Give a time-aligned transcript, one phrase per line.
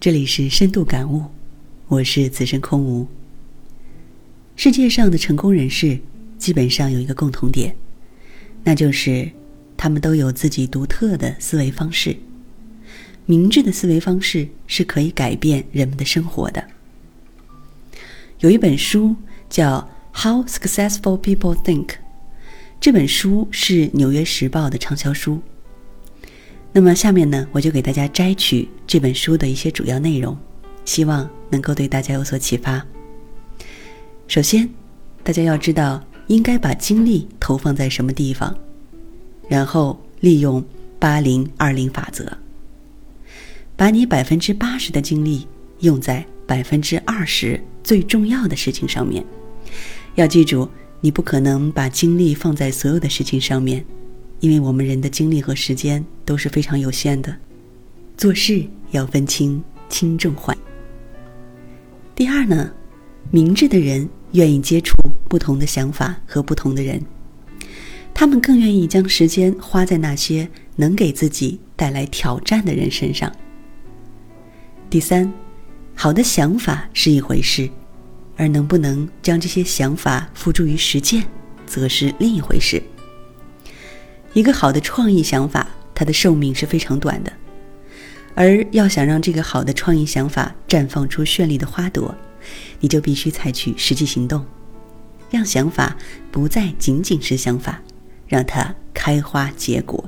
[0.00, 1.26] 这里是深度感悟，
[1.86, 3.06] 我是此生空无。
[4.56, 5.98] 世界上的成功人士
[6.38, 7.76] 基本上有一个共同点，
[8.64, 9.30] 那就是
[9.76, 12.16] 他们都有自己独特的思维方式。
[13.26, 16.66] 明智的思维方式是可以改变人们的生活的。
[18.38, 19.14] 有一本书
[19.50, 19.86] 叫
[20.22, 21.86] 《How Successful People Think》，
[22.80, 25.42] 这本书是《纽约时报》的畅销书。
[26.72, 30.36] 那么下面呢，我就给大家摘取这本书的一些主要内容，
[30.84, 32.84] 希望能够对大家有所启发。
[34.28, 34.68] 首先，
[35.24, 38.56] 大家要知道应该把精力投放在什么地方，
[39.48, 40.64] 然后利用
[41.00, 42.24] 八零二零法则，
[43.74, 45.48] 把你百分之八十的精力
[45.80, 49.24] 用在百分之二十最重要的事情上面。
[50.14, 50.68] 要记住，
[51.00, 53.84] 你不可能把精力放在所有的事情上面。
[54.38, 57.36] 因为我们人的精力和时间都是非常有限的，
[58.16, 60.56] 做事要分清轻重缓。
[62.14, 62.70] 第二呢，
[63.32, 64.94] 明智的人愿意接触
[65.28, 67.02] 不同的想法和不同的人，
[68.14, 73.28] 他们更愿意将时间花在那些能给自己带来挑战的人身上。
[74.88, 75.32] 第三，
[75.96, 77.68] 好的想法是一回事，
[78.36, 81.24] 而能不能将这些想法付诸于实践，
[81.66, 82.80] 则是另一回事。
[84.32, 85.66] 一个好的创意想法，
[86.00, 87.30] 它的寿命是非常短的，
[88.34, 92.16] 而要想让这个好的创意想法绽放出绚丽的花朵，
[92.78, 94.42] 你就必须采取实际行动，
[95.30, 95.94] 让想法
[96.32, 97.82] 不再仅仅是想法，
[98.26, 100.02] 让它开花结果。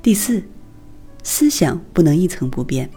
[0.00, 0.44] 第四，
[1.24, 2.88] 思想不能一成不变，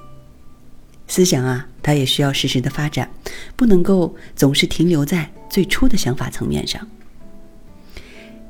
[1.08, 3.10] 思想啊，它也需要适时的发展，
[3.56, 6.88] 不能够总是停留在最初的想法层面上。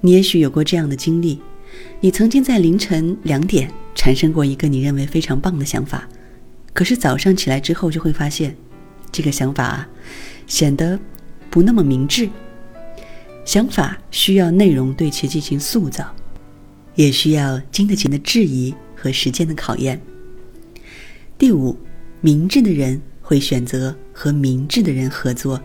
[0.01, 1.41] 你也许有过这样的经历，
[1.99, 6.07] 你曾经在凌晨两点产生过一个你认为非常棒的想法，
[6.73, 8.55] 可是早上起来之后就会发现，
[9.11, 9.87] 这个想法，
[10.45, 10.99] 显得
[11.49, 12.29] 不那么明智。
[13.45, 16.13] 想法需要内容对其进行塑造，
[16.95, 20.01] 也需要经得起的质疑和时间的考验。
[21.37, 21.77] 第五，
[22.21, 25.61] 明智的人会选择和明智的人合作，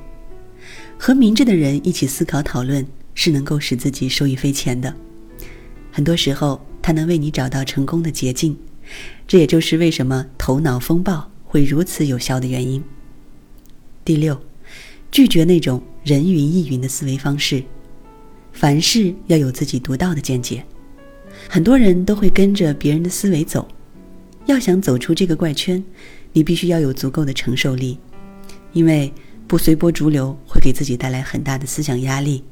[0.99, 2.87] 和明智的人一起思考讨论。
[3.15, 4.97] 是能够使自己受益匪浅的，
[5.93, 8.57] 很多时候，它能为你找到成功的捷径，
[9.29, 12.83] 这也就是为什么头脑风暴会如此有效的原因。
[14.03, 14.41] 第六，
[15.11, 17.63] 拒绝那种人云亦云的思维方式，
[18.53, 20.65] 凡事要有自己独到的见解。
[21.47, 23.69] 很多人都会跟着别人的思维走，
[24.47, 25.85] 要想走出这个怪圈，
[26.33, 27.99] 你必须要有足够的承受力，
[28.73, 29.13] 因为
[29.47, 32.43] 不随波逐流会给自己带来很大的思想压力。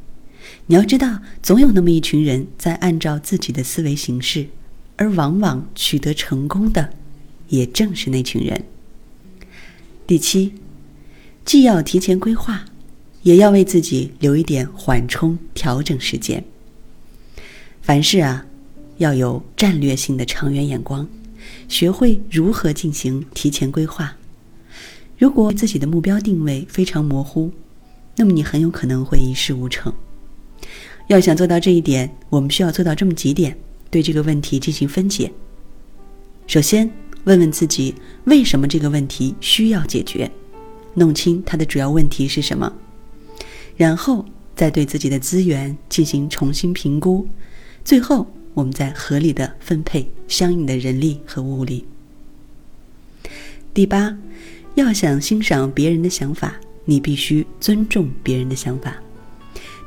[0.66, 4.46] 你要知道，总有那么一群人在按照自己的思维行事，
[4.96, 6.92] 而往往取得成功的，
[7.48, 8.64] 也正是那群人。
[10.06, 10.52] 第七，
[11.44, 12.64] 既要提前规划，
[13.22, 16.44] 也要为自己留一点缓冲、调整时间。
[17.82, 18.46] 凡事啊，
[18.98, 21.08] 要有战略性的长远眼光，
[21.68, 24.16] 学会如何进行提前规划。
[25.18, 27.52] 如果自己的目标定位非常模糊，
[28.16, 29.92] 那么你很有可能会一事无成。
[31.10, 33.56] 要想做到这一点，我们需要做到这么几点，
[33.90, 35.28] 对这个问题进行分解。
[36.46, 36.88] 首先，
[37.24, 37.92] 问问自己
[38.26, 40.30] 为什么这个问题需要解决，
[40.94, 42.72] 弄清它的主要问题是什么，
[43.76, 47.26] 然后再对自己的资源进行重新评估，
[47.84, 51.84] 最后我们再合理的分配相应的人力和物力。
[53.74, 54.16] 第八，
[54.76, 56.54] 要想欣赏别人的想法，
[56.84, 58.94] 你必须尊重别人的想法。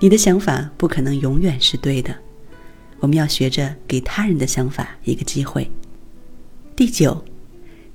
[0.03, 2.14] 你的想法不可能永远是对的，
[3.00, 5.72] 我们要学着给他人的想法一个机会。
[6.75, 7.24] 第九，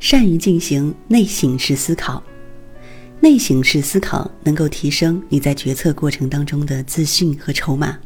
[0.00, 2.22] 善于进行内省式思考，
[3.20, 7.98] 内省式思考能够提升你在决策过程当中的自信和筹码。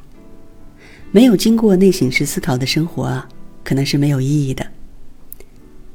[1.13, 3.29] 没有经过内省式思考的生活啊，
[3.63, 4.67] 可能是没有意义的。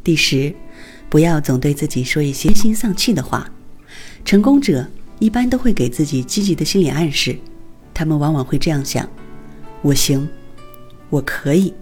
[0.01, 0.56] 第十，
[1.10, 3.51] 不要总对自己说一些灰心丧气的话，
[4.24, 4.88] 成功者
[5.19, 7.38] 一般都会给自己积极的心理暗示。
[7.97, 9.09] 他们往往会这样想
[9.81, 10.29] ：“我行，
[11.09, 11.73] 我可以。”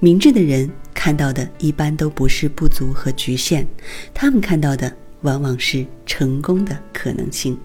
[0.00, 3.64] 明智的人看到的一般都不是不足和局限，
[4.12, 7.58] 他们看到的往往是成功的可能性。